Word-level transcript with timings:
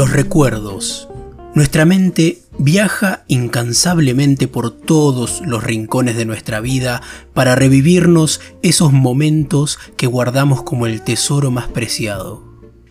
Los 0.00 0.12
recuerdos. 0.12 1.10
Nuestra 1.54 1.84
mente 1.84 2.38
viaja 2.56 3.24
incansablemente 3.28 4.48
por 4.48 4.70
todos 4.70 5.42
los 5.44 5.62
rincones 5.62 6.16
de 6.16 6.24
nuestra 6.24 6.60
vida 6.60 7.02
para 7.34 7.54
revivirnos 7.54 8.40
esos 8.62 8.94
momentos 8.94 9.78
que 9.98 10.06
guardamos 10.06 10.62
como 10.62 10.86
el 10.86 11.02
tesoro 11.02 11.50
más 11.50 11.68
preciado. 11.68 12.42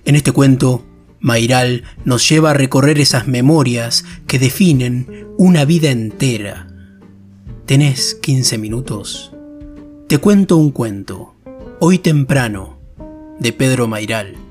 En 0.06 0.16
este 0.16 0.32
cuento, 0.32 0.86
Mairal 1.20 1.84
nos 2.06 2.30
lleva 2.30 2.52
a 2.52 2.54
recorrer 2.54 3.00
esas 3.00 3.28
memorias 3.28 4.06
que 4.28 4.38
definen 4.38 5.30
una 5.36 5.66
vida 5.66 5.90
entera. 5.90 6.68
¿Tenés 7.66 8.20
15 8.22 8.60
minutos? 8.60 9.34
Te 10.08 10.20
cuento 10.20 10.58
un 10.58 10.70
cuento, 10.70 11.34
hoy 11.80 11.98
temprano, 11.98 12.78
de 13.40 13.52
Pedro 13.52 13.88
Mairal. 13.88 14.49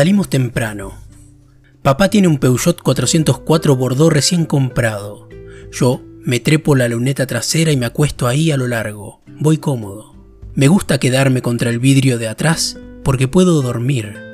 Salimos 0.00 0.30
temprano. 0.30 0.94
Papá 1.82 2.08
tiene 2.08 2.26
un 2.26 2.38
Peugeot 2.38 2.80
404 2.80 3.76
Bordeaux 3.76 4.10
recién 4.10 4.46
comprado. 4.46 5.28
Yo 5.72 6.00
me 6.24 6.40
trepo 6.40 6.74
la 6.74 6.88
luneta 6.88 7.26
trasera 7.26 7.70
y 7.70 7.76
me 7.76 7.84
acuesto 7.84 8.26
ahí 8.26 8.50
a 8.50 8.56
lo 8.56 8.66
largo. 8.66 9.20
Voy 9.26 9.58
cómodo. 9.58 10.14
Me 10.54 10.68
gusta 10.68 10.96
quedarme 10.96 11.42
contra 11.42 11.68
el 11.68 11.80
vidrio 11.80 12.16
de 12.16 12.28
atrás 12.28 12.78
porque 13.04 13.28
puedo 13.28 13.60
dormir. 13.60 14.29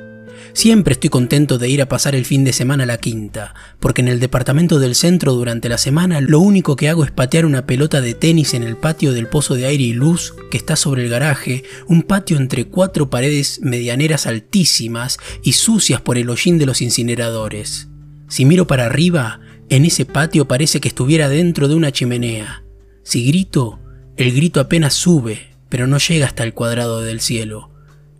Siempre 0.53 0.93
estoy 0.93 1.09
contento 1.09 1.57
de 1.57 1.69
ir 1.69 1.81
a 1.81 1.89
pasar 1.89 2.15
el 2.15 2.25
fin 2.25 2.43
de 2.43 2.53
semana 2.53 2.83
a 2.83 2.87
la 2.87 2.97
quinta, 2.97 3.53
porque 3.79 4.01
en 4.01 4.07
el 4.07 4.19
departamento 4.19 4.79
del 4.79 4.95
centro 4.95 5.33
durante 5.33 5.69
la 5.69 5.77
semana 5.77 6.19
lo 6.21 6.39
único 6.39 6.75
que 6.75 6.89
hago 6.89 7.03
es 7.03 7.11
patear 7.11 7.45
una 7.45 7.65
pelota 7.65 8.01
de 8.01 8.13
tenis 8.13 8.53
en 8.53 8.63
el 8.63 8.75
patio 8.75 9.13
del 9.13 9.27
pozo 9.27 9.55
de 9.55 9.65
aire 9.65 9.83
y 9.83 9.93
luz 9.93 10.33
que 10.49 10.57
está 10.57 10.75
sobre 10.75 11.03
el 11.03 11.09
garaje, 11.09 11.63
un 11.87 12.03
patio 12.03 12.37
entre 12.37 12.65
cuatro 12.65 13.09
paredes 13.09 13.59
medianeras 13.61 14.25
altísimas 14.25 15.19
y 15.43 15.53
sucias 15.53 16.01
por 16.01 16.17
el 16.17 16.29
hollín 16.29 16.57
de 16.57 16.65
los 16.65 16.81
incineradores. 16.81 17.87
Si 18.27 18.45
miro 18.45 18.67
para 18.67 18.85
arriba, 18.85 19.39
en 19.69 19.85
ese 19.85 20.05
patio 20.05 20.47
parece 20.47 20.79
que 20.79 20.87
estuviera 20.87 21.29
dentro 21.29 21.67
de 21.67 21.75
una 21.75 21.91
chimenea. 21.91 22.63
Si 23.03 23.25
grito, 23.25 23.79
el 24.17 24.33
grito 24.33 24.59
apenas 24.59 24.93
sube, 24.93 25.49
pero 25.69 25.87
no 25.87 25.97
llega 25.97 26.25
hasta 26.25 26.43
el 26.43 26.53
cuadrado 26.53 27.01
del 27.01 27.21
cielo. 27.21 27.76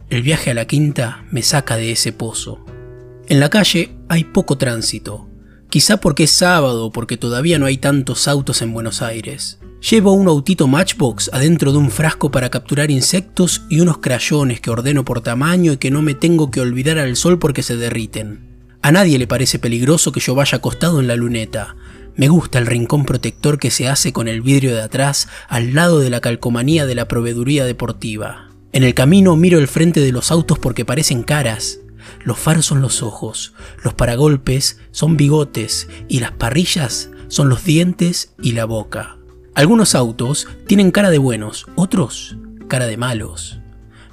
El 0.10 0.22
viaje 0.22 0.52
a 0.52 0.54
la 0.54 0.66
quinta 0.66 1.26
me 1.32 1.42
saca 1.42 1.76
de 1.76 1.92
ese 1.92 2.14
pozo. 2.14 2.64
En 3.28 3.42
la 3.42 3.50
calle 3.50 3.92
hay 4.08 4.24
poco 4.24 4.58
tránsito, 4.58 5.28
quizá 5.70 5.98
porque 5.98 6.24
es 6.24 6.32
sábado 6.32 6.86
o 6.86 6.92
porque 6.94 7.18
todavía 7.18 7.60
no 7.60 7.66
hay 7.66 7.78
tantos 7.78 8.30
autos 8.30 8.62
en 8.62 8.72
Buenos 8.72 9.02
Aires. 9.02 9.60
Llevo 9.92 10.14
un 10.14 10.30
autito 10.30 10.66
Matchbox 10.66 11.30
adentro 11.34 11.74
de 11.74 11.80
un 11.80 11.92
frasco 11.92 12.32
para 12.32 12.50
capturar 12.50 12.90
insectos 12.90 13.64
y 13.70 13.82
unos 13.82 13.98
crayones 13.98 14.62
que 14.62 14.70
ordeno 14.70 15.04
por 15.04 15.20
tamaño 15.20 15.74
y 15.74 15.78
que 15.78 15.92
no 15.92 16.02
me 16.02 16.14
tengo 16.14 16.52
que 16.52 16.62
olvidar 16.62 17.00
al 17.00 17.18
sol 17.18 17.38
porque 17.38 17.62
se 17.62 17.76
derriten. 17.76 18.48
A 18.82 18.94
nadie 18.94 19.20
le 19.20 19.28
parece 19.28 19.60
peligroso 19.60 20.14
que 20.14 20.22
yo 20.22 20.36
vaya 20.36 20.60
acostado 20.60 21.02
en 21.02 21.08
la 21.08 21.18
luneta. 21.18 21.76
Me 22.16 22.30
gusta 22.30 22.60
el 22.60 22.66
rincón 22.66 23.04
protector 23.04 23.60
que 23.60 23.72
se 23.72 23.90
hace 23.90 24.14
con 24.14 24.30
el 24.30 24.42
vidrio 24.42 24.74
de 24.74 24.84
atrás 24.84 25.28
al 25.50 25.74
lado 25.74 26.00
de 26.00 26.10
la 26.10 26.22
calcomanía 26.22 26.86
de 26.86 26.96
la 26.96 27.10
proveeduría 27.10 27.66
deportiva. 27.66 28.47
En 28.73 28.84
el 28.84 28.94
camino 28.94 29.36
miro 29.36 29.60
el 29.60 29.68
frente 29.68 30.00
de 30.00 30.12
los 30.12 30.32
autos 30.32 30.60
porque 30.60 30.86
parecen 30.86 31.23
caras. 31.23 31.80
Los 32.23 32.38
faros 32.38 32.66
son 32.66 32.82
los 32.82 33.04
ojos, 33.04 33.54
los 33.84 33.94
paragolpes 33.94 34.80
son 34.92 35.18
bigotes 35.18 35.88
y 36.08 36.20
las 36.20 36.32
parrillas 36.32 37.10
son 37.28 37.50
los 37.50 37.64
dientes 37.64 38.34
y 38.42 38.54
la 38.54 38.66
boca. 38.66 39.18
Algunos 39.56 39.95
autos 39.95 40.48
tienen 40.68 40.92
cara 40.92 41.10
de 41.10 41.18
buenos, 41.18 41.66
otros 41.76 42.38
cara 42.67 42.86
de 42.86 42.98
malos. 42.98 43.60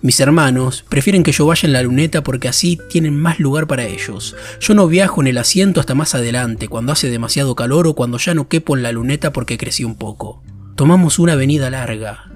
Mis 0.01 0.21
hermanos 0.21 0.85
prefieren 0.89 1.23
que 1.23 1.33
yo 1.33 1.47
vaya 1.47 1.67
en 1.67 1.73
la 1.73 1.83
luneta 1.83 2.23
porque 2.23 2.49
así 2.49 2.79
tienen 2.91 3.19
más 3.19 3.41
lugar 3.41 3.67
para 3.67 3.87
ellos. 3.87 4.37
Yo 4.61 4.75
no 4.75 4.87
viajo 4.87 5.23
en 5.23 5.29
el 5.29 5.39
asiento 5.39 5.81
hasta 5.81 5.95
más 5.95 6.15
adelante, 6.15 6.69
cuando 6.69 6.93
hace 6.93 7.09
demasiado 7.09 7.55
calor 7.55 7.87
o 7.87 7.95
cuando 7.95 8.19
ya 8.19 8.35
no 8.35 8.49
quepo 8.49 8.77
en 8.77 8.83
la 8.83 8.93
luneta 8.93 9.33
porque 9.33 9.57
crecí 9.57 9.83
un 9.83 9.97
poco. 9.97 10.43
Tomamos 10.77 11.19
una 11.19 11.33
avenida 11.33 11.71
larga, 11.71 12.31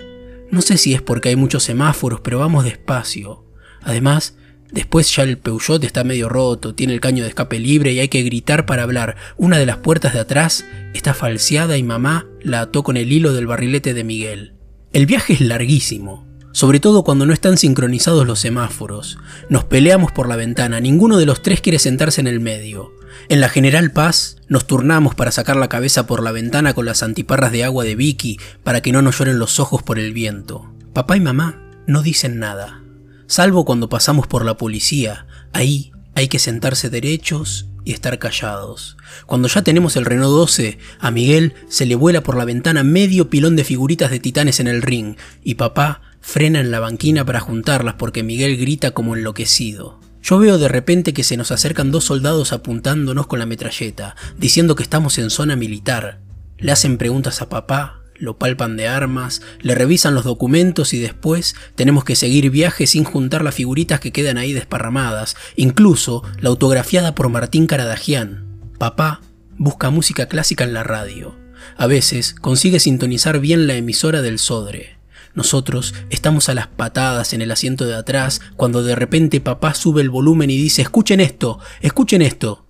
no 0.50 0.62
sé 0.62 0.78
si 0.78 0.94
es 0.94 1.02
porque 1.02 1.28
hay 1.28 1.36
muchos 1.36 1.62
semáforos, 1.62 2.20
pero 2.20 2.38
vamos 2.38 2.64
despacio. 2.64 3.44
Además, 3.82 4.36
después 4.70 5.14
ya 5.14 5.22
el 5.22 5.38
Peugeot 5.38 5.82
está 5.84 6.04
medio 6.04 6.28
roto, 6.28 6.74
tiene 6.74 6.94
el 6.94 7.00
caño 7.00 7.22
de 7.22 7.30
escape 7.30 7.58
libre 7.58 7.92
y 7.92 8.00
hay 8.00 8.08
que 8.08 8.22
gritar 8.22 8.66
para 8.66 8.82
hablar. 8.82 9.16
Una 9.36 9.58
de 9.58 9.66
las 9.66 9.78
puertas 9.78 10.14
de 10.14 10.20
atrás 10.20 10.64
está 10.94 11.14
falseada 11.14 11.76
y 11.76 11.82
mamá 11.82 12.26
la 12.42 12.62
ató 12.62 12.82
con 12.82 12.96
el 12.96 13.12
hilo 13.12 13.32
del 13.32 13.46
barrilete 13.46 13.94
de 13.94 14.04
Miguel. 14.04 14.54
El 14.92 15.06
viaje 15.06 15.34
es 15.34 15.40
larguísimo, 15.42 16.26
sobre 16.52 16.80
todo 16.80 17.04
cuando 17.04 17.26
no 17.26 17.34
están 17.34 17.58
sincronizados 17.58 18.26
los 18.26 18.40
semáforos. 18.40 19.18
Nos 19.50 19.64
peleamos 19.64 20.12
por 20.12 20.28
la 20.28 20.36
ventana, 20.36 20.80
ninguno 20.80 21.18
de 21.18 21.26
los 21.26 21.42
tres 21.42 21.60
quiere 21.60 21.78
sentarse 21.78 22.20
en 22.20 22.26
el 22.26 22.40
medio. 22.40 22.97
En 23.28 23.40
la 23.40 23.48
General 23.48 23.90
Paz 23.90 24.36
nos 24.48 24.66
turnamos 24.66 25.14
para 25.14 25.32
sacar 25.32 25.56
la 25.56 25.68
cabeza 25.68 26.06
por 26.06 26.22
la 26.22 26.32
ventana 26.32 26.72
con 26.74 26.86
las 26.86 27.02
antiparras 27.02 27.52
de 27.52 27.64
agua 27.64 27.84
de 27.84 27.94
Vicky 27.94 28.38
para 28.62 28.80
que 28.80 28.92
no 28.92 29.02
nos 29.02 29.18
lloren 29.18 29.38
los 29.38 29.60
ojos 29.60 29.82
por 29.82 29.98
el 29.98 30.12
viento. 30.12 30.72
Papá 30.92 31.16
y 31.16 31.20
mamá 31.20 31.60
no 31.86 32.02
dicen 32.02 32.38
nada, 32.38 32.82
salvo 33.26 33.64
cuando 33.64 33.88
pasamos 33.88 34.26
por 34.26 34.44
la 34.44 34.56
policía. 34.56 35.26
Ahí 35.52 35.92
hay 36.14 36.28
que 36.28 36.38
sentarse 36.38 36.90
derechos 36.90 37.68
y 37.84 37.92
estar 37.92 38.18
callados. 38.18 38.96
Cuando 39.26 39.48
ya 39.48 39.62
tenemos 39.62 39.96
el 39.96 40.04
Renault 40.04 40.32
12, 40.32 40.78
a 40.98 41.10
Miguel 41.10 41.54
se 41.68 41.86
le 41.86 41.94
vuela 41.94 42.22
por 42.22 42.36
la 42.36 42.44
ventana 42.44 42.82
medio 42.82 43.30
pilón 43.30 43.56
de 43.56 43.64
figuritas 43.64 44.10
de 44.10 44.20
titanes 44.20 44.60
en 44.60 44.68
el 44.68 44.82
ring 44.82 45.16
y 45.42 45.54
papá 45.54 46.02
frena 46.20 46.60
en 46.60 46.70
la 46.70 46.80
banquina 46.80 47.24
para 47.24 47.40
juntarlas 47.40 47.94
porque 47.94 48.22
Miguel 48.22 48.56
grita 48.56 48.90
como 48.90 49.16
enloquecido. 49.16 50.00
Yo 50.22 50.38
veo 50.38 50.58
de 50.58 50.68
repente 50.68 51.12
que 51.12 51.24
se 51.24 51.36
nos 51.36 51.50
acercan 51.50 51.90
dos 51.90 52.04
soldados 52.04 52.52
apuntándonos 52.52 53.26
con 53.26 53.38
la 53.38 53.46
metralleta, 53.46 54.16
diciendo 54.36 54.74
que 54.74 54.82
estamos 54.82 55.18
en 55.18 55.30
zona 55.30 55.56
militar. 55.56 56.20
Le 56.58 56.72
hacen 56.72 56.98
preguntas 56.98 57.40
a 57.40 57.48
papá, 57.48 58.02
lo 58.18 58.36
palpan 58.36 58.76
de 58.76 58.88
armas, 58.88 59.42
le 59.60 59.74
revisan 59.74 60.14
los 60.14 60.24
documentos 60.24 60.92
y 60.92 60.98
después 60.98 61.54
tenemos 61.76 62.04
que 62.04 62.16
seguir 62.16 62.50
viaje 62.50 62.86
sin 62.86 63.04
juntar 63.04 63.42
las 63.42 63.54
figuritas 63.54 64.00
que 64.00 64.12
quedan 64.12 64.38
ahí 64.38 64.52
desparramadas, 64.52 65.36
incluso 65.56 66.24
la 66.40 66.48
autografiada 66.48 67.14
por 67.14 67.28
Martín 67.28 67.66
Caradagian. 67.66 68.44
Papá 68.78 69.20
busca 69.56 69.90
música 69.90 70.26
clásica 70.26 70.64
en 70.64 70.74
la 70.74 70.84
radio. 70.84 71.36
A 71.76 71.86
veces 71.86 72.34
consigue 72.34 72.80
sintonizar 72.80 73.40
bien 73.40 73.66
la 73.66 73.74
emisora 73.74 74.22
del 74.22 74.38
Sodre. 74.38 74.97
Nosotros 75.38 75.94
estamos 76.10 76.48
a 76.48 76.54
las 76.54 76.66
patadas 76.66 77.32
en 77.32 77.42
el 77.42 77.52
asiento 77.52 77.86
de 77.86 77.94
atrás 77.94 78.40
cuando 78.56 78.82
de 78.82 78.96
repente 78.96 79.40
papá 79.40 79.72
sube 79.72 80.02
el 80.02 80.10
volumen 80.10 80.50
y 80.50 80.56
dice, 80.56 80.82
escuchen 80.82 81.20
esto, 81.20 81.60
escuchen 81.80 82.22
esto. 82.22 82.66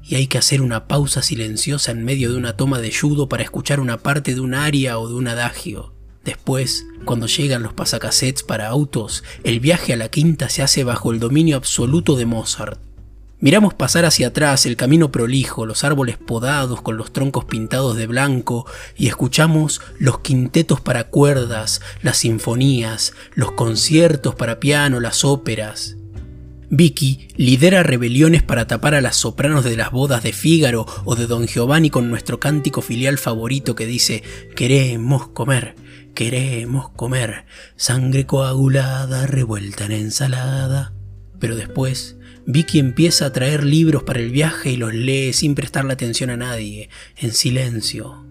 Y 0.00 0.14
hay 0.14 0.28
que 0.28 0.38
hacer 0.38 0.62
una 0.62 0.86
pausa 0.86 1.22
silenciosa 1.22 1.90
en 1.90 2.04
medio 2.04 2.30
de 2.30 2.38
una 2.38 2.56
toma 2.56 2.78
de 2.78 2.94
judo 2.94 3.28
para 3.28 3.42
escuchar 3.42 3.80
una 3.80 3.98
parte 3.98 4.32
de 4.32 4.40
un 4.40 4.54
aria 4.54 4.96
o 5.00 5.08
de 5.08 5.14
un 5.14 5.26
adagio. 5.26 5.92
Después, 6.24 6.86
cuando 7.04 7.26
llegan 7.26 7.64
los 7.64 7.72
pasacassettes 7.72 8.44
para 8.44 8.68
autos, 8.68 9.24
el 9.42 9.58
viaje 9.58 9.92
a 9.92 9.96
la 9.96 10.08
quinta 10.08 10.48
se 10.48 10.62
hace 10.62 10.84
bajo 10.84 11.10
el 11.10 11.18
dominio 11.18 11.56
absoluto 11.56 12.14
de 12.14 12.26
Mozart. 12.26 12.83
Miramos 13.44 13.74
pasar 13.74 14.06
hacia 14.06 14.28
atrás 14.28 14.64
el 14.64 14.74
camino 14.74 15.12
prolijo, 15.12 15.66
los 15.66 15.84
árboles 15.84 16.16
podados 16.16 16.80
con 16.80 16.96
los 16.96 17.12
troncos 17.12 17.44
pintados 17.44 17.94
de 17.94 18.06
blanco 18.06 18.64
y 18.96 19.06
escuchamos 19.06 19.82
los 19.98 20.20
quintetos 20.20 20.80
para 20.80 21.08
cuerdas, 21.08 21.82
las 22.00 22.16
sinfonías, 22.16 23.12
los 23.34 23.52
conciertos 23.52 24.34
para 24.34 24.60
piano, 24.60 24.98
las 24.98 25.26
óperas. 25.26 25.98
Vicky 26.70 27.28
lidera 27.36 27.82
rebeliones 27.82 28.42
para 28.42 28.66
tapar 28.66 28.94
a 28.94 29.02
las 29.02 29.16
sopranos 29.16 29.62
de 29.62 29.76
las 29.76 29.90
bodas 29.90 30.22
de 30.22 30.32
Fígaro 30.32 30.86
o 31.04 31.14
de 31.14 31.26
Don 31.26 31.46
Giovanni 31.46 31.90
con 31.90 32.08
nuestro 32.08 32.40
cántico 32.40 32.80
filial 32.80 33.18
favorito 33.18 33.74
que 33.74 33.84
dice 33.84 34.22
queremos 34.56 35.28
comer, 35.28 35.76
queremos 36.14 36.88
comer, 36.92 37.44
sangre 37.76 38.24
coagulada 38.24 39.26
revuelta 39.26 39.84
en 39.84 39.92
ensalada. 39.92 40.94
Pero 41.38 41.56
después 41.56 42.16
Vicky 42.46 42.78
empieza 42.78 43.26
a 43.26 43.32
traer 43.32 43.64
libros 43.64 44.02
para 44.02 44.20
el 44.20 44.30
viaje 44.30 44.70
y 44.70 44.76
los 44.76 44.92
lee 44.92 45.32
sin 45.32 45.54
prestarle 45.54 45.94
atención 45.94 46.28
a 46.28 46.36
nadie, 46.36 46.90
en 47.16 47.32
silencio, 47.32 48.26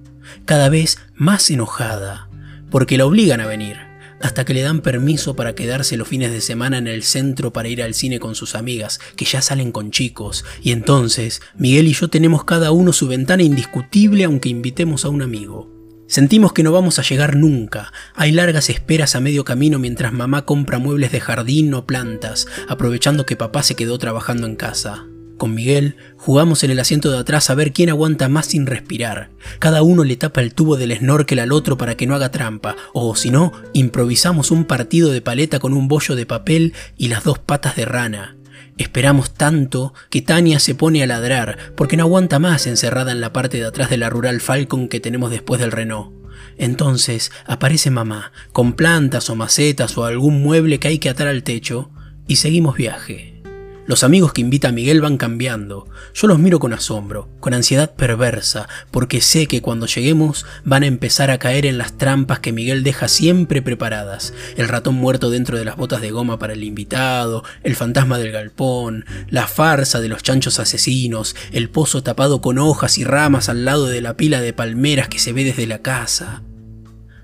cada 0.46 0.70
vez 0.70 1.00
más 1.16 1.50
enojada, 1.50 2.30
porque 2.70 2.98
la 2.98 3.06
obligan 3.08 3.42
a 3.42 3.48
venir, 3.48 3.78
hasta 4.22 4.46
que 4.46 4.54
le 4.54 4.62
dan 4.62 4.82
permiso 4.82 5.36
para 5.36 5.56
quedarse 5.56 5.98
los 5.98 6.08
fines 6.08 6.32
de 6.32 6.42
semana 6.42 6.78
en 6.78 6.88
el 6.88 7.02
centro 7.02 7.52
para 7.52 7.70
ir 7.70 7.82
al 7.82 7.96
cine 7.96 8.20
con 8.20 8.36
sus 8.36 8.54
amigas, 8.54 9.00
que 9.16 9.26
ya 9.26 9.42
salen 9.42 9.72
con 9.72 9.90
chicos, 9.90 10.46
y 10.62 10.72
entonces 10.72 11.42
Miguel 11.58 11.88
y 11.88 11.94
yo 11.94 12.10
tenemos 12.10 12.44
cada 12.44 12.72
uno 12.72 12.94
su 12.94 13.08
ventana 13.08 13.42
indiscutible 13.42 14.26
aunque 14.26 14.50
invitemos 14.50 15.06
a 15.06 15.10
un 15.10 15.24
amigo. 15.24 15.73
Sentimos 16.08 16.54
que 16.54 16.64
no 16.64 16.72
vamos 16.72 17.00
a 17.00 17.02
llegar 17.02 17.36
nunca. 17.36 17.92
Hay 18.14 18.32
largas 18.32 18.70
esperas 18.70 19.16
a 19.16 19.20
medio 19.20 19.46
camino 19.46 19.80
mientras 19.80 20.14
mamá 20.14 20.46
compra 20.46 20.78
muebles 20.78 21.12
de 21.12 21.20
jardín 21.20 21.74
o 21.74 21.86
plantas, 21.86 22.48
aprovechando 22.68 23.26
que 23.26 23.36
papá 23.36 23.64
se 23.64 23.76
quedó 23.76 23.98
trabajando 23.98 24.46
en 24.46 24.56
casa. 24.56 25.06
Con 25.38 25.56
Miguel 25.56 25.96
jugamos 26.18 26.64
en 26.64 26.72
el 26.72 26.80
asiento 26.80 27.12
de 27.12 27.18
atrás 27.18 27.50
a 27.50 27.56
ver 27.56 27.74
quién 27.74 27.90
aguanta 27.90 28.30
más 28.30 28.48
sin 28.48 28.66
respirar. 28.66 29.32
Cada 29.60 29.82
uno 29.82 30.04
le 30.04 30.16
tapa 30.16 30.42
el 30.42 30.54
tubo 30.54 30.78
del 30.78 30.96
snorkel 30.96 31.40
al 31.40 31.52
otro 31.52 31.78
para 31.78 31.98
que 31.98 32.06
no 32.06 32.16
haga 32.16 32.32
trampa, 32.32 32.76
o 32.94 33.16
si 33.16 33.32
no, 33.32 33.52
improvisamos 33.74 34.52
un 34.52 34.66
partido 34.66 35.12
de 35.12 35.22
paleta 35.22 35.60
con 35.60 35.74
un 35.74 35.88
bollo 35.88 36.16
de 36.16 36.26
papel 36.26 36.74
y 36.98 37.08
las 37.08 37.24
dos 37.24 37.40
patas 37.40 37.76
de 37.76 37.86
rana. 37.86 38.38
Esperamos 38.78 39.34
tanto 39.34 39.94
que 40.10 40.22
Tania 40.22 40.60
se 40.60 40.76
pone 40.76 41.04
a 41.04 41.08
ladrar 41.08 41.58
porque 41.76 41.98
no 41.98 42.04
aguanta 42.04 42.40
más 42.40 42.66
encerrada 42.66 43.12
en 43.12 43.22
la 43.22 43.34
parte 43.34 43.58
de 43.58 43.66
atrás 43.66 43.90
de 43.90 43.98
la 43.98 44.10
rural 44.10 44.42
Falcon 44.42 44.88
que 44.88 45.00
tenemos 45.00 45.30
después 45.30 45.62
del 45.62 45.72
Renault. 45.72 46.12
Entonces 46.58 47.32
aparece 47.46 47.92
mamá, 47.92 48.32
con 48.52 48.74
plantas 48.74 49.30
o 49.30 49.36
macetas 49.36 49.98
o 49.98 50.06
algún 50.06 50.42
mueble 50.42 50.80
que 50.80 50.88
hay 50.88 51.00
que 51.00 51.10
atar 51.10 51.28
al 51.28 51.44
techo, 51.44 51.92
y 52.28 52.38
seguimos 52.38 52.76
viaje. 52.76 53.33
Los 53.86 54.06
amigos 54.06 54.32
que 54.32 54.40
invita 54.40 54.70
a 54.70 54.72
Miguel 54.72 55.02
van 55.02 55.18
cambiando. 55.18 55.90
Yo 56.14 56.28
los 56.28 56.40
miro 56.40 56.60
con 56.60 56.72
asombro, 56.72 57.28
con 57.42 57.54
ansiedad 57.54 57.94
perversa, 57.94 58.70
porque 58.92 59.20
sé 59.20 59.46
que 59.46 59.62
cuando 59.62 59.88
lleguemos 59.88 60.46
van 60.64 60.84
a 60.84 60.88
empezar 60.88 61.30
a 61.30 61.38
caer 61.38 61.66
en 61.66 61.78
las 61.78 61.98
trampas 61.98 62.40
que 62.40 62.54
Miguel 62.54 62.84
deja 62.84 63.10
siempre 63.10 63.62
preparadas. 63.62 64.34
El 64.56 64.70
ratón 64.70 64.96
muerto 64.96 65.30
dentro 65.30 65.58
de 65.58 65.66
las 65.66 65.76
botas 65.76 66.00
de 66.00 66.12
goma 66.12 66.40
para 66.40 66.54
el 66.54 66.64
invitado, 66.64 67.44
el 67.64 67.76
fantasma 67.76 68.18
del 68.18 68.32
galpón, 68.32 69.06
la 69.30 69.48
farsa 69.48 70.00
de 70.00 70.08
los 70.08 70.24
chanchos 70.24 70.60
asesinos, 70.60 71.36
el 71.52 71.70
pozo 71.70 72.04
tapado 72.04 72.40
con 72.40 72.60
hojas 72.60 72.98
y 72.98 73.04
ramas 73.04 73.50
al 73.50 73.66
lado 73.66 73.88
de 73.88 74.00
la 74.00 74.16
pila 74.16 74.40
de 74.40 74.54
palmeras 74.54 75.10
que 75.10 75.20
se 75.20 75.34
ve 75.34 75.44
desde 75.44 75.68
la 75.68 75.80
casa. 75.80 76.42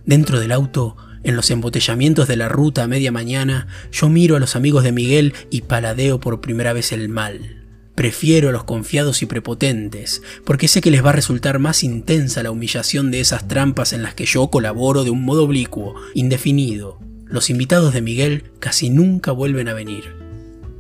Dentro 0.06 0.42
del 0.42 0.52
auto 0.52 0.98
en 1.24 1.36
los 1.36 1.52
embotellamientos 1.52 2.28
de 2.28 2.36
la 2.36 2.50
ruta 2.50 2.84
a 2.84 2.88
media 2.88 3.12
mañana, 3.12 3.68
yo 3.92 4.10
miro 4.10 4.36
a 4.36 4.40
los 4.40 4.56
amigos 4.56 4.84
de 4.84 4.92
Miguel 4.92 5.34
y 5.50 5.62
paladeo 5.62 6.20
por 6.20 6.42
primera 6.42 6.74
vez 6.74 6.92
el 6.92 7.10
mal. 7.10 7.60
Prefiero 7.96 8.50
a 8.50 8.52
los 8.54 8.64
confiados 8.64 9.22
y 9.22 9.26
prepotentes, 9.26 10.22
porque 10.46 10.70
sé 10.70 10.80
que 10.80 10.92
les 10.92 11.04
va 11.04 11.10
a 11.10 11.14
resultar 11.14 11.60
más 11.60 11.84
intensa 11.84 12.42
la 12.44 12.52
humillación 12.52 13.12
de 13.12 13.20
esas 13.20 13.48
trampas 13.50 13.92
en 13.92 14.04
las 14.04 14.14
que 14.14 14.26
yo 14.26 14.48
colaboro 14.50 15.04
de 15.04 15.10
un 15.10 15.26
modo 15.26 15.44
oblicuo, 15.44 15.96
indefinido. 16.14 17.00
Los 17.26 17.50
invitados 17.50 17.94
de 17.94 18.02
Miguel 18.02 18.52
casi 18.60 18.90
nunca 18.90 19.34
vuelven 19.34 19.68
a 19.68 19.74
venir. 19.74 20.16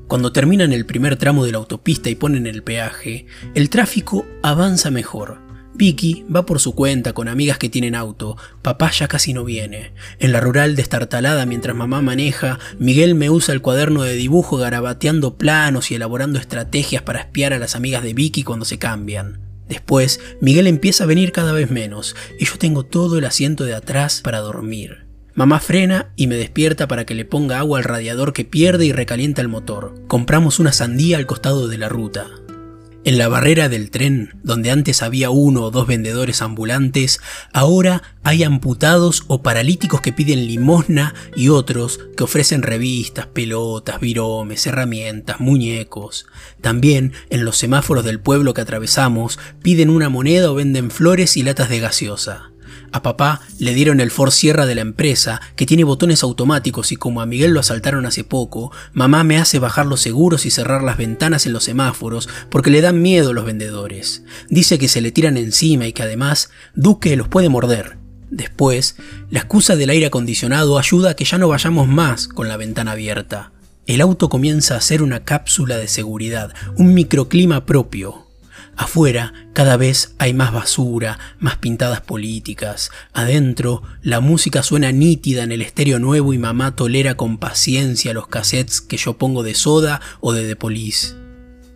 Cuando 0.08 0.32
terminan 0.32 0.72
el 0.72 0.86
primer 0.86 1.18
tramo 1.18 1.46
de 1.46 1.52
la 1.52 1.58
autopista 1.58 2.10
y 2.10 2.16
ponen 2.16 2.48
el 2.48 2.64
peaje, 2.64 3.28
el 3.54 3.70
tráfico 3.70 4.26
avanza 4.42 4.90
mejor, 4.90 5.49
Vicky 5.80 6.26
va 6.34 6.46
por 6.46 6.60
su 6.60 6.76
cuenta 6.76 7.14
con 7.14 7.30
amigas 7.30 7.58
que 7.58 7.70
tienen 7.70 7.96
auto, 7.96 8.36
papá 8.62 8.92
ya 8.92 9.08
casi 9.08 9.32
no 9.32 9.46
viene. 9.46 9.94
En 10.20 10.34
la 10.34 10.42
rural 10.42 10.76
destartalada 10.76 11.46
mientras 11.46 11.74
mamá 11.74 12.02
maneja, 12.02 12.60
Miguel 12.80 13.16
me 13.16 13.30
usa 13.30 13.54
el 13.54 13.62
cuaderno 13.62 14.04
de 14.04 14.14
dibujo 14.16 14.58
garabateando 14.58 15.38
planos 15.38 15.90
y 15.90 15.96
elaborando 15.96 16.38
estrategias 16.38 17.02
para 17.02 17.22
espiar 17.22 17.54
a 17.54 17.60
las 17.60 17.78
amigas 17.78 18.04
de 18.04 18.14
Vicky 18.14 18.44
cuando 18.44 18.66
se 18.66 18.78
cambian. 18.78 19.40
Después, 19.70 20.20
Miguel 20.42 20.68
empieza 20.68 21.06
a 21.06 21.08
venir 21.08 21.32
cada 21.32 21.54
vez 21.54 21.72
menos 21.72 22.14
y 22.38 22.44
yo 22.44 22.58
tengo 22.58 22.84
todo 22.84 23.18
el 23.18 23.24
asiento 23.24 23.64
de 23.64 23.74
atrás 23.74 24.20
para 24.22 24.40
dormir. 24.40 25.06
Mamá 25.34 25.62
frena 25.62 26.12
y 26.18 26.28
me 26.28 26.36
despierta 26.36 26.90
para 26.90 27.06
que 27.06 27.16
le 27.16 27.24
ponga 27.24 27.58
agua 27.58 27.78
al 27.78 27.86
radiador 27.86 28.34
que 28.34 28.44
pierde 28.44 28.86
y 28.86 28.92
recalienta 28.92 29.42
el 29.42 29.48
motor. 29.48 29.96
Compramos 30.10 30.60
una 30.60 30.74
sandía 30.74 31.16
al 31.16 31.26
costado 31.26 31.70
de 31.70 31.78
la 31.78 31.88
ruta. 31.88 32.28
En 33.06 33.18
la 33.18 33.30
barrera 33.30 33.70
del 33.70 33.92
tren, 33.92 34.38
donde 34.44 34.72
antes 34.72 35.02
había 35.02 35.30
uno 35.30 35.64
o 35.64 35.72
dos 35.72 35.88
vendedores 35.88 36.42
ambulantes, 36.42 37.22
ahora 37.54 38.04
hay 38.24 38.44
amputados 38.44 39.24
o 39.28 39.42
paralíticos 39.42 40.02
que 40.02 40.12
piden 40.12 40.46
limosna 40.48 41.16
y 41.34 41.48
otros 41.48 42.02
que 42.18 42.26
ofrecen 42.26 42.62
revistas, 42.62 43.28
pelotas, 43.28 44.02
viromes, 44.02 44.68
herramientas, 44.68 45.40
muñecos. 45.40 46.26
También 46.60 47.14
en 47.30 47.46
los 47.46 47.58
semáforos 47.58 48.04
del 48.04 48.20
pueblo 48.20 48.54
que 48.54 48.62
atravesamos 48.62 49.40
piden 49.64 49.90
una 49.90 50.10
moneda 50.10 50.52
o 50.52 50.56
venden 50.56 50.92
flores 50.92 51.38
y 51.38 51.44
latas 51.44 51.70
de 51.70 51.80
gaseosa. 51.80 52.52
A 52.92 53.02
papá 53.04 53.42
le 53.60 53.74
dieron 53.74 54.00
el 54.00 54.12
Ford 54.12 54.32
Sierra 54.32 54.66
de 54.66 54.76
la 54.76 54.82
empresa, 54.82 55.42
que 55.56 55.66
tiene 55.66 55.84
botones 55.84 56.24
automáticos 56.24 56.92
y 56.92 56.96
como 56.96 57.22
a 57.22 57.26
Miguel 57.26 57.52
lo 57.52 57.60
asaltaron 57.60 58.06
hace 58.06 58.24
poco, 58.24 58.72
mamá 58.94 59.24
me 59.24 59.38
hace 59.38 59.60
bajar 59.60 59.86
los 59.86 60.02
seguros 60.02 60.46
y 60.46 60.52
cerrar 60.52 60.84
las 60.84 60.98
ventanas 60.98 61.46
en 61.46 61.54
los 61.54 61.64
semáforos 61.64 62.30
porque 62.50 62.72
le 62.72 62.82
dan 62.82 63.02
miedo 63.02 63.34
los 63.34 63.46
vendedores. 63.46 64.24
Dice 64.50 64.80
que 64.80 64.88
se 64.88 65.02
le 65.02 65.12
tiran 65.12 65.38
encima 65.38 65.88
y 65.88 65.94
que 65.94 66.04
además 66.04 66.50
Duque 66.76 67.16
los 67.16 67.28
puede 67.28 67.50
morder. 67.50 67.98
Después, 68.32 68.96
la 69.32 69.40
excusa 69.40 69.76
del 69.76 69.90
aire 69.90 70.06
acondicionado 70.06 70.78
ayuda 70.78 71.12
a 71.12 71.14
que 71.16 71.26
ya 71.26 71.38
no 71.38 71.48
vayamos 71.48 71.88
más 71.88 72.28
con 72.28 72.48
la 72.48 72.58
ventana 72.58 72.92
abierta. 72.92 73.52
El 73.88 74.02
auto 74.02 74.30
comienza 74.30 74.76
a 74.76 74.82
ser 74.82 75.02
una 75.02 75.24
cápsula 75.24 75.78
de 75.78 75.88
seguridad, 75.88 76.54
un 76.78 76.94
microclima 76.94 77.66
propio, 77.66 78.29
Afuera 78.80 79.34
cada 79.52 79.76
vez 79.76 80.16
hay 80.20 80.34
más 80.34 80.54
basura, 80.54 81.20
más 81.38 81.58
pintadas 81.58 82.00
políticas. 82.00 82.92
Adentro 83.12 83.84
la 84.02 84.22
música 84.22 84.64
suena 84.64 84.94
nítida 84.94 85.44
en 85.44 85.52
el 85.52 85.62
estéreo 85.62 86.00
nuevo 86.00 86.32
y 86.32 86.38
mamá 86.38 86.78
tolera 86.78 87.18
con 87.18 87.40
paciencia 87.40 88.14
los 88.14 88.28
cassettes 88.28 88.80
que 88.80 88.96
yo 88.96 89.18
pongo 89.18 89.44
de 89.44 89.54
soda 89.54 90.00
o 90.22 90.32
de 90.32 90.48
The 90.48 90.56
Police. 90.56 91.14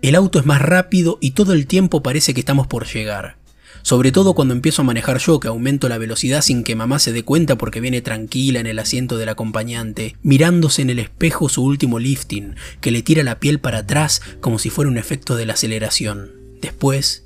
El 0.01 0.15
auto 0.15 0.39
es 0.39 0.45
más 0.45 0.61
rápido 0.61 1.17
y 1.19 1.31
todo 1.31 1.51
el 1.51 1.67
tiempo 1.67 2.01
parece 2.01 2.33
que 2.33 2.39
estamos 2.39 2.67
por 2.67 2.87
llegar. 2.87 3.35
Sobre 3.81 4.13
todo 4.13 4.33
cuando 4.33 4.53
empiezo 4.53 4.81
a 4.81 4.85
manejar 4.85 5.17
yo, 5.17 5.41
que 5.41 5.49
aumento 5.49 5.89
la 5.89 5.97
velocidad 5.97 6.41
sin 6.41 6.63
que 6.63 6.77
mamá 6.77 6.99
se 6.99 7.11
dé 7.11 7.23
cuenta 7.23 7.57
porque 7.57 7.81
viene 7.81 8.01
tranquila 8.01 8.61
en 8.61 8.65
el 8.65 8.79
asiento 8.79 9.17
del 9.17 9.27
acompañante, 9.27 10.15
mirándose 10.23 10.81
en 10.81 10.89
el 10.89 10.99
espejo 10.99 11.49
su 11.49 11.65
último 11.65 11.99
lifting, 11.99 12.55
que 12.79 12.91
le 12.91 13.01
tira 13.01 13.23
la 13.23 13.41
piel 13.41 13.59
para 13.59 13.79
atrás 13.79 14.21
como 14.39 14.57
si 14.57 14.69
fuera 14.69 14.89
un 14.89 14.97
efecto 14.97 15.35
de 15.35 15.45
la 15.45 15.55
aceleración. 15.55 16.42
Después, 16.63 17.25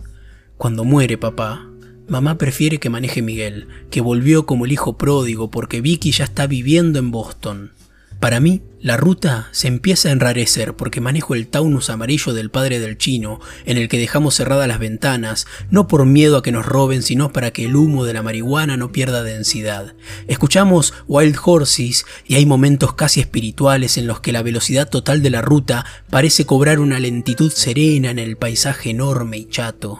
cuando 0.57 0.83
muere 0.83 1.15
papá, 1.15 1.69
mamá 2.07 2.39
prefiere 2.39 2.79
que 2.79 2.89
maneje 2.89 3.21
Miguel, 3.21 3.67
que 3.91 4.01
volvió 4.01 4.47
como 4.47 4.65
el 4.65 4.71
hijo 4.71 4.97
pródigo 4.97 5.51
porque 5.51 5.79
Vicky 5.79 6.11
ya 6.11 6.23
está 6.23 6.47
viviendo 6.47 6.97
en 6.97 7.11
Boston. 7.11 7.71
Para 8.19 8.39
mí, 8.39 8.63
la 8.81 8.97
ruta 8.97 9.47
se 9.51 9.67
empieza 9.67 10.09
a 10.09 10.11
enrarecer 10.11 10.75
porque 10.75 11.01
manejo 11.01 11.35
el 11.35 11.47
Taunus 11.47 11.91
amarillo 11.91 12.33
del 12.33 12.49
padre 12.49 12.79
del 12.79 12.97
chino, 12.97 13.39
en 13.65 13.77
el 13.77 13.89
que 13.89 13.99
dejamos 13.99 14.35
cerradas 14.35 14.67
las 14.67 14.79
ventanas, 14.79 15.45
no 15.69 15.87
por 15.87 16.05
miedo 16.05 16.37
a 16.37 16.41
que 16.41 16.51
nos 16.51 16.65
roben, 16.65 17.03
sino 17.03 17.31
para 17.31 17.51
que 17.51 17.65
el 17.65 17.75
humo 17.75 18.05
de 18.05 18.13
la 18.13 18.23
marihuana 18.23 18.75
no 18.75 18.91
pierda 18.91 19.21
densidad. 19.23 19.93
Escuchamos 20.27 20.95
Wild 21.07 21.37
Horses 21.43 22.05
y 22.25 22.35
hay 22.35 22.47
momentos 22.47 22.93
casi 22.95 23.19
espirituales 23.19 23.97
en 23.97 24.07
los 24.07 24.19
que 24.19 24.31
la 24.31 24.41
velocidad 24.41 24.89
total 24.89 25.21
de 25.21 25.29
la 25.29 25.43
ruta 25.43 25.85
parece 26.09 26.45
cobrar 26.45 26.79
una 26.79 26.99
lentitud 26.99 27.51
serena 27.51 28.09
en 28.09 28.19
el 28.19 28.35
paisaje 28.35 28.89
enorme 28.89 29.37
y 29.37 29.45
chato. 29.45 29.99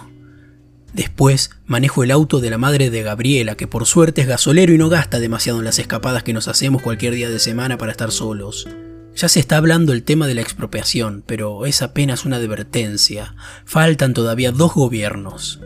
Después 0.98 1.52
manejo 1.68 2.04
el 2.04 2.10
auto 2.10 2.40
de 2.40 2.50
la 2.50 2.58
madre 2.58 2.90
de 2.90 3.04
Gabriela, 3.04 3.54
que 3.54 3.68
por 3.68 3.86
suerte 3.86 4.22
es 4.22 4.28
gasolero 4.28 4.74
y 4.74 4.80
no 4.80 4.90
gasta 4.90 5.20
demasiado 5.20 5.60
en 5.60 5.66
las 5.66 5.78
escapadas 5.78 6.24
que 6.24 6.34
nos 6.34 6.48
hacemos 6.48 6.82
cualquier 6.82 7.14
día 7.14 7.30
de 7.30 7.38
semana 7.38 7.78
para 7.78 7.92
estar 7.92 8.12
solos. 8.12 8.68
Ya 9.16 9.30
se 9.30 9.40
está 9.40 9.58
hablando 9.58 9.94
el 9.94 10.02
tema 10.02 10.26
de 10.26 10.34
la 10.34 10.42
expropiación, 10.42 11.24
pero 11.24 11.68
es 11.68 11.84
apenas 11.84 12.26
una 12.26 12.38
advertencia. 12.38 13.36
Faltan 13.64 14.16
todavía 14.16 14.52
dos 14.52 14.74
gobiernos. 14.74 15.60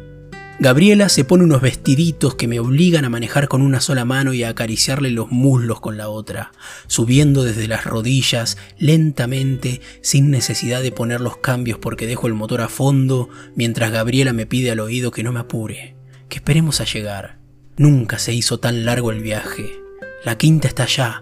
Gabriela 0.61 1.09
se 1.09 1.25
pone 1.25 1.43
unos 1.43 1.59
vestiditos 1.59 2.35
que 2.35 2.47
me 2.47 2.59
obligan 2.59 3.03
a 3.03 3.09
manejar 3.09 3.47
con 3.47 3.63
una 3.63 3.81
sola 3.81 4.05
mano 4.05 4.31
y 4.31 4.43
a 4.43 4.49
acariciarle 4.49 5.09
los 5.09 5.31
muslos 5.31 5.79
con 5.79 5.97
la 5.97 6.07
otra, 6.07 6.51
subiendo 6.85 7.43
desde 7.43 7.67
las 7.67 7.83
rodillas 7.83 8.59
lentamente 8.77 9.81
sin 10.01 10.29
necesidad 10.29 10.83
de 10.83 10.91
poner 10.91 11.19
los 11.19 11.37
cambios 11.37 11.79
porque 11.79 12.05
dejo 12.05 12.27
el 12.27 12.35
motor 12.35 12.61
a 12.61 12.69
fondo 12.69 13.27
mientras 13.55 13.91
Gabriela 13.91 14.33
me 14.33 14.45
pide 14.45 14.69
al 14.69 14.81
oído 14.81 15.09
que 15.09 15.23
no 15.23 15.31
me 15.31 15.39
apure, 15.39 15.95
que 16.29 16.37
esperemos 16.37 16.79
a 16.79 16.85
llegar. 16.85 17.39
Nunca 17.77 18.19
se 18.19 18.31
hizo 18.31 18.59
tan 18.59 18.85
largo 18.85 19.09
el 19.09 19.23
viaje. 19.23 19.81
La 20.23 20.37
quinta 20.37 20.67
está 20.67 20.83
allá, 20.83 21.21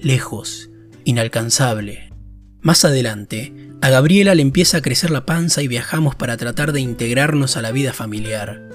lejos, 0.00 0.70
inalcanzable. 1.04 2.09
Más 2.62 2.84
adelante, 2.84 3.54
a 3.80 3.88
Gabriela 3.88 4.34
le 4.34 4.42
empieza 4.42 4.78
a 4.78 4.82
crecer 4.82 5.10
la 5.10 5.24
panza 5.24 5.62
y 5.62 5.68
viajamos 5.68 6.14
para 6.14 6.36
tratar 6.36 6.72
de 6.72 6.80
integrarnos 6.82 7.56
a 7.56 7.62
la 7.62 7.72
vida 7.72 7.94
familiar. 7.94 8.68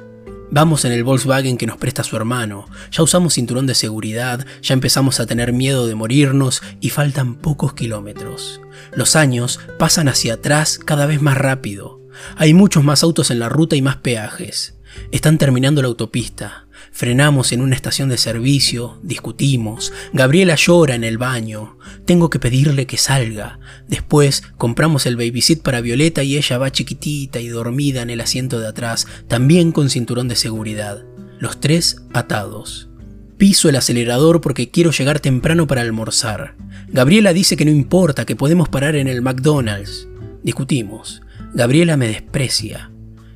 Vamos 0.50 0.86
en 0.86 0.92
el 0.92 1.04
Volkswagen 1.04 1.56
que 1.56 1.68
nos 1.68 1.78
presta 1.78 2.04
su 2.04 2.16
hermano, 2.16 2.66
ya 2.92 3.04
usamos 3.04 3.36
cinturón 3.36 3.68
de 3.68 3.76
seguridad, 3.76 4.44
ya 4.64 4.74
empezamos 4.74 5.20
a 5.20 5.28
tener 5.28 5.54
miedo 5.54 5.86
de 5.86 5.94
morirnos 5.94 6.64
y 6.82 6.90
faltan 6.90 7.36
pocos 7.36 7.74
kilómetros. 7.74 8.60
Los 8.96 9.16
años 9.16 9.60
pasan 9.78 10.08
hacia 10.08 10.36
atrás 10.36 10.80
cada 10.80 11.06
vez 11.06 11.22
más 11.22 11.38
rápido. 11.38 12.02
Hay 12.38 12.56
muchos 12.56 12.84
más 12.84 13.04
autos 13.04 13.30
en 13.30 13.38
la 13.38 13.50
ruta 13.50 13.76
y 13.76 13.84
más 13.84 13.98
peajes. 13.98 14.80
Están 15.12 15.38
terminando 15.38 15.84
la 15.84 15.90
autopista. 15.90 16.65
Frenamos 16.96 17.52
en 17.52 17.60
una 17.60 17.76
estación 17.76 18.08
de 18.08 18.18
servicio, 18.18 19.02
discutimos, 19.04 19.92
Gabriela 20.14 20.56
llora 20.56 20.96
en 20.96 21.04
el 21.04 21.18
baño, 21.18 21.78
tengo 22.06 22.30
que 22.30 22.40
pedirle 22.40 22.88
que 22.88 22.96
salga. 22.96 23.60
Después 23.90 24.44
compramos 24.58 25.06
el 25.06 25.18
babysit 25.18 25.62
para 25.62 25.82
Violeta 25.82 26.24
y 26.24 26.38
ella 26.38 26.58
va 26.58 26.72
chiquitita 26.72 27.42
y 27.42 27.50
dormida 27.50 28.02
en 28.02 28.12
el 28.12 28.22
asiento 28.22 28.62
de 28.62 28.70
atrás, 28.70 29.08
también 29.28 29.74
con 29.74 29.90
cinturón 29.90 30.30
de 30.30 30.38
seguridad. 30.38 31.04
Los 31.38 31.60
tres 31.60 31.98
atados. 32.14 32.88
Piso 33.36 33.68
el 33.68 33.76
acelerador 33.76 34.40
porque 34.40 34.72
quiero 34.72 34.92
llegar 34.92 35.20
temprano 35.20 35.68
para 35.68 35.82
almorzar. 35.82 36.56
Gabriela 36.88 37.34
dice 37.34 37.58
que 37.58 37.66
no 37.66 37.72
importa, 37.72 38.24
que 38.24 38.38
podemos 38.38 38.70
parar 38.70 38.96
en 38.96 39.10
el 39.10 39.22
McDonald's. 39.22 40.08
Discutimos. 40.44 41.22
Gabriela 41.54 41.98
me 41.98 42.08
desprecia. 42.08 42.90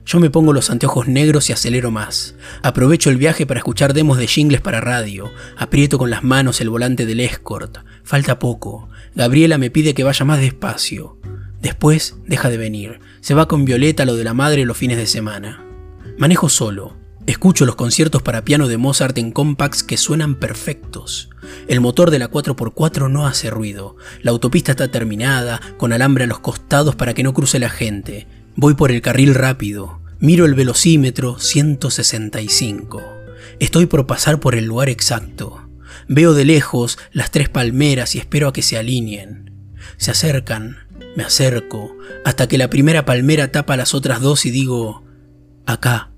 Yo 0.10 0.20
me 0.20 0.32
pongo 0.32 0.54
los 0.54 0.72
anteojos 0.72 1.08
negros 1.08 1.50
y 1.50 1.54
acelero 1.54 1.92
más. 1.92 2.34
Aprovecho 2.63 3.12
el 3.12 3.18
viaje 3.18 3.46
para 3.46 3.60
escuchar 3.60 3.94
demos 3.94 4.18
de 4.18 4.25
jingles 4.25 4.60
para 4.60 4.82
radio. 4.82 5.32
Aprieto 5.56 6.00
con 6.00 6.10
las 6.10 6.24
manos 6.24 6.62
el 6.62 6.72
volante 6.72 7.06
del 7.06 7.20
Escort. 7.20 7.78
Falta 8.04 8.39
poco. 8.39 8.89
Gabriela 9.13 9.60
me 9.60 9.70
pide 9.70 9.94
que 9.94 10.04
vaya 10.04 10.25
más 10.25 10.39
despacio. 10.39 11.20
Después 11.62 12.16
deja 12.25 12.50
de 12.50 12.58
venir. 12.58 13.00
Se 13.22 13.36
va 13.36 13.48
con 13.48 13.66
Violeta 13.66 14.04
lo 14.04 14.16
de 14.16 14.24
la 14.24 14.34
madre 14.34 14.66
los 14.66 14.78
fines 14.78 14.98
de 14.98 15.06
semana. 15.06 15.63
Manejo 16.18 16.50
solo. 16.50 16.98
Escucho 17.28 17.68
los 17.68 17.75
conciertos 17.75 18.24
para 18.24 18.44
piano 18.44 18.68
de 18.68 18.78
Mozart 18.78 19.16
en 19.20 19.30
compacts 19.30 19.84
que 19.84 19.96
suenan 19.96 20.34
perfectos. 20.34 21.30
El 21.68 21.82
motor 21.82 22.10
de 22.10 22.18
la 22.18 22.32
4x4 22.32 23.12
no 23.12 23.28
hace 23.28 23.51
ruido. 23.51 23.96
La 24.24 24.32
autopista 24.32 24.72
está 24.72 24.88
terminada, 24.88 25.62
con 25.78 25.94
alambre 25.94 26.24
a 26.24 26.28
los 26.28 26.39
costados 26.39 26.96
para 26.96 27.13
que 27.13 27.22
no 27.22 27.36
cruce 27.36 27.60
la 27.60 27.70
gente. 27.70 28.25
Voy 28.56 28.74
por 28.74 28.92
el 28.92 29.01
carril 29.01 29.36
rápido. 29.36 29.99
Miro 30.22 30.46
el 30.46 30.54
velocímetro 30.54 31.40
165. 31.40 33.02
Estoy 33.60 33.86
por 33.86 34.06
pasar 34.06 34.42
por 34.42 34.54
el 34.54 34.66
lugar 34.66 34.90
exacto. 34.90 35.70
Veo 36.10 36.34
de 36.34 36.44
lejos 36.44 36.98
las 37.14 37.32
tres 37.32 37.48
palmeras 37.48 38.16
y 38.16 38.20
espero 38.20 38.50
a 38.50 38.54
que 38.54 38.62
se 38.62 38.78
alineen. 38.78 39.54
Se 39.96 40.12
acercan, 40.12 40.76
me 41.16 41.24
acerco, 41.24 41.96
hasta 42.26 42.50
que 42.50 42.58
la 42.58 42.70
primera 42.70 43.06
palmera 43.06 43.54
tapa 43.54 43.78
las 43.78 43.94
otras 43.94 44.20
dos 44.20 44.46
y 44.46 44.52
digo, 44.52 45.06
acá. 45.66 46.12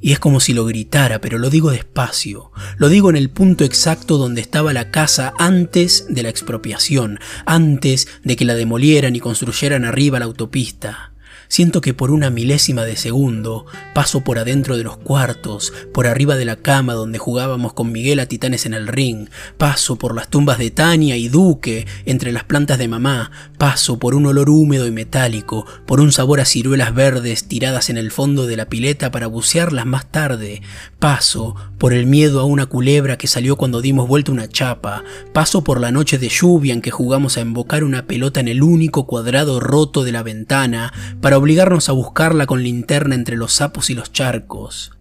Y 0.00 0.12
es 0.12 0.18
como 0.18 0.40
si 0.40 0.54
lo 0.54 0.64
gritara, 0.64 1.20
pero 1.20 1.36
lo 1.36 1.50
digo 1.50 1.70
despacio. 1.70 2.50
Lo 2.78 2.88
digo 2.88 3.10
en 3.10 3.16
el 3.16 3.28
punto 3.28 3.64
exacto 3.64 4.16
donde 4.16 4.40
estaba 4.40 4.72
la 4.72 4.90
casa 4.90 5.34
antes 5.38 6.06
de 6.08 6.22
la 6.22 6.30
expropiación, 6.30 7.20
antes 7.44 8.08
de 8.24 8.36
que 8.36 8.46
la 8.46 8.54
demolieran 8.54 9.14
y 9.14 9.20
construyeran 9.20 9.84
arriba 9.84 10.18
la 10.18 10.24
autopista. 10.24 11.11
Siento 11.52 11.82
que 11.82 11.92
por 11.92 12.10
una 12.10 12.30
milésima 12.30 12.86
de 12.86 12.96
segundo 12.96 13.66
paso 13.92 14.22
por 14.22 14.38
adentro 14.38 14.78
de 14.78 14.84
los 14.84 14.96
cuartos, 14.96 15.74
por 15.92 16.06
arriba 16.06 16.34
de 16.36 16.46
la 16.46 16.56
cama 16.56 16.94
donde 16.94 17.18
jugábamos 17.18 17.74
con 17.74 17.92
Miguel 17.92 18.20
a 18.20 18.26
titanes 18.26 18.64
en 18.64 18.72
el 18.72 18.88
ring, 18.88 19.28
paso 19.58 19.96
por 19.96 20.14
las 20.14 20.28
tumbas 20.28 20.56
de 20.56 20.70
Tania 20.70 21.18
y 21.18 21.28
Duque 21.28 21.86
entre 22.06 22.32
las 22.32 22.44
plantas 22.44 22.78
de 22.78 22.88
mamá, 22.88 23.30
paso 23.58 23.98
por 23.98 24.14
un 24.14 24.24
olor 24.24 24.48
húmedo 24.48 24.86
y 24.86 24.92
metálico, 24.92 25.66
por 25.84 26.00
un 26.00 26.10
sabor 26.10 26.40
a 26.40 26.46
ciruelas 26.46 26.94
verdes 26.94 27.44
tiradas 27.48 27.90
en 27.90 27.98
el 27.98 28.12
fondo 28.12 28.46
de 28.46 28.56
la 28.56 28.70
pileta 28.70 29.10
para 29.10 29.26
bucearlas 29.26 29.84
más 29.84 30.10
tarde, 30.10 30.62
paso 30.98 31.54
por 31.76 31.92
el 31.92 32.06
miedo 32.06 32.40
a 32.40 32.44
una 32.44 32.64
culebra 32.64 33.18
que 33.18 33.26
salió 33.26 33.56
cuando 33.56 33.82
dimos 33.82 34.08
vuelta 34.08 34.32
una 34.32 34.48
chapa, 34.48 35.04
paso 35.34 35.62
por 35.62 35.82
la 35.82 35.92
noche 35.92 36.16
de 36.16 36.30
lluvia 36.30 36.72
en 36.72 36.80
que 36.80 36.90
jugamos 36.90 37.36
a 37.36 37.42
embocar 37.42 37.84
una 37.84 38.06
pelota 38.06 38.40
en 38.40 38.48
el 38.48 38.62
único 38.62 39.06
cuadrado 39.06 39.60
roto 39.60 40.02
de 40.02 40.12
la 40.12 40.22
ventana 40.22 40.94
para 41.20 41.41
obligarnos 41.42 41.88
a 41.88 41.92
buscarla 41.92 42.46
con 42.46 42.62
linterna 42.62 43.16
entre 43.16 43.36
los 43.36 43.54
sapos 43.54 43.90
y 43.90 43.94
los 43.94 44.12
charcos. 44.12 44.92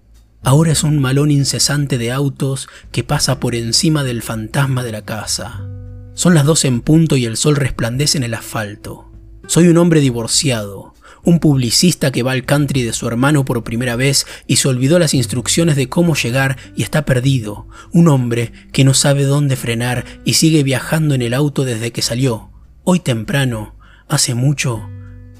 Ahora 0.41 0.71
es 0.71 0.83
un 0.83 0.97
malón 0.97 1.29
incesante 1.29 1.99
de 1.99 2.11
autos 2.11 2.67
que 2.91 3.03
pasa 3.03 3.39
por 3.39 3.53
encima 3.53 4.03
del 4.03 4.23
fantasma 4.23 4.83
de 4.83 4.91
la 4.91 5.03
casa. 5.03 5.67
Son 6.15 6.33
las 6.33 6.45
dos 6.45 6.65
en 6.65 6.81
punto 6.81 7.15
y 7.15 7.25
el 7.25 7.37
sol 7.37 7.55
resplandece 7.55 8.17
en 8.17 8.23
el 8.23 8.33
asfalto. 8.33 9.11
Soy 9.45 9.67
un 9.67 9.77
hombre 9.77 9.99
divorciado, 9.99 10.95
un 11.23 11.39
publicista 11.39 12.11
que 12.11 12.23
va 12.23 12.31
al 12.31 12.45
country 12.45 12.81
de 12.81 12.93
su 12.93 13.07
hermano 13.07 13.45
por 13.45 13.63
primera 13.63 13.95
vez 13.95 14.25
y 14.47 14.55
se 14.55 14.67
olvidó 14.67 14.97
las 14.97 15.13
instrucciones 15.13 15.75
de 15.75 15.89
cómo 15.89 16.15
llegar 16.15 16.57
y 16.75 16.81
está 16.81 17.05
perdido, 17.05 17.67
un 17.91 18.07
hombre 18.07 18.51
que 18.71 18.83
no 18.83 18.95
sabe 18.95 19.25
dónde 19.25 19.55
frenar 19.55 20.05
y 20.25 20.33
sigue 20.33 20.63
viajando 20.63 21.13
en 21.13 21.21
el 21.21 21.35
auto 21.35 21.65
desde 21.65 21.91
que 21.91 22.01
salió, 22.01 22.49
hoy 22.83 22.99
temprano, 22.99 23.75
hace 24.07 24.33
mucho, 24.33 24.89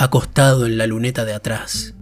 acostado 0.04 0.66
en 0.66 0.78
la 0.78 0.88
luneta 0.88 1.26
de 1.26 1.34
atrás. 1.34 1.94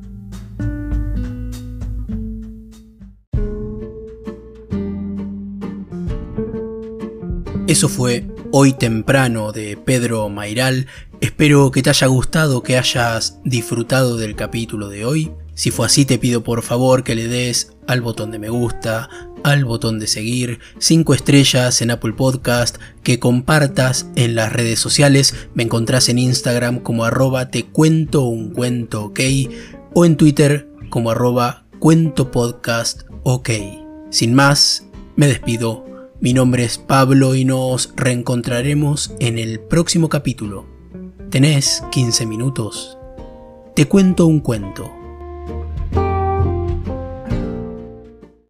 Eso 7.67 7.87
fue 7.87 8.25
Hoy 8.51 8.73
temprano 8.73 9.51
de 9.51 9.77
Pedro 9.77 10.27
Mairal. 10.29 10.87
Espero 11.21 11.69
que 11.69 11.83
te 11.83 11.91
haya 11.91 12.07
gustado, 12.07 12.63
que 12.63 12.77
hayas 12.79 13.39
disfrutado 13.43 14.17
del 14.17 14.35
capítulo 14.35 14.89
de 14.89 15.05
hoy. 15.05 15.31
Si 15.53 15.69
fue 15.69 15.85
así, 15.85 16.03
te 16.03 16.17
pido 16.17 16.43
por 16.43 16.63
favor 16.63 17.03
que 17.03 17.13
le 17.13 17.27
des 17.27 17.77
al 17.89 18.01
botón 18.01 18.29
de 18.29 18.37
me 18.37 18.49
gusta, 18.49 19.09
al 19.43 19.65
botón 19.65 19.97
de 19.97 20.05
seguir, 20.05 20.59
5 20.77 21.15
estrellas 21.15 21.81
en 21.81 21.89
Apple 21.89 22.13
Podcast, 22.13 22.77
que 23.01 23.17
compartas 23.17 24.11
en 24.15 24.35
las 24.35 24.53
redes 24.53 24.77
sociales, 24.77 25.33
me 25.55 25.63
encontrás 25.63 26.07
en 26.07 26.19
Instagram 26.19 26.81
como 26.81 27.03
arroba 27.03 27.49
te 27.49 27.65
cuento 27.65 28.25
un 28.25 28.51
cuento 28.51 29.05
ok 29.05 29.19
o 29.95 30.05
en 30.05 30.17
Twitter 30.17 30.69
como 30.91 31.09
arroba 31.09 31.65
cuento 31.79 32.29
podcast 32.29 33.01
ok. 33.23 33.49
Sin 34.11 34.35
más, 34.35 34.85
me 35.15 35.25
despido, 35.25 35.83
mi 36.21 36.33
nombre 36.33 36.65
es 36.65 36.77
Pablo 36.77 37.33
y 37.33 37.43
nos 37.43 37.91
reencontraremos 37.95 39.15
en 39.19 39.39
el 39.39 39.59
próximo 39.59 40.09
capítulo. 40.09 40.67
¿Tenés 41.31 41.83
15 41.91 42.27
minutos? 42.27 42.99
Te 43.75 43.87
cuento 43.87 44.27
un 44.27 44.41
cuento. 44.41 44.98